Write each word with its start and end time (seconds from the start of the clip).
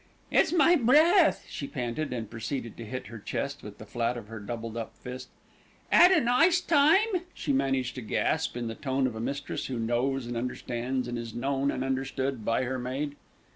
"It's 0.31 0.51
my 0.51 0.75
breath," 0.75 1.45
she 1.47 1.67
panted, 1.67 2.11
and 2.11 2.27
proceeded 2.27 2.75
to 2.77 2.85
hit 2.85 3.05
her 3.05 3.19
chest 3.19 3.61
with 3.61 3.77
the 3.77 3.85
flat 3.85 4.17
of 4.17 4.29
her 4.29 4.39
doubled 4.39 4.75
up 4.75 4.95
fist. 4.97 5.29
"'Ad 5.91 6.11
a 6.11 6.19
nice 6.19 6.59
time?" 6.59 7.05
she 7.35 7.53
managed 7.53 7.93
to 7.93 8.01
gasp 8.01 8.57
in 8.57 8.65
the 8.65 8.73
tone 8.73 9.05
of 9.05 9.15
a 9.15 9.19
mistress 9.21 9.67
who 9.67 9.77
knows 9.77 10.25
and 10.25 10.35
understands, 10.35 11.07
and 11.07 11.19
is 11.19 11.35
known 11.35 11.69
and 11.69 11.83
understood 11.83 12.43
by, 12.43 12.63
her 12.63 12.79
maid. 12.79 13.15